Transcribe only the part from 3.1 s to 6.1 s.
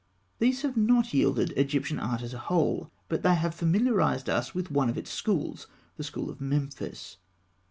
they have familiarised us with one of its schools the